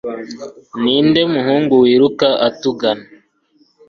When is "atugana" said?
2.47-3.05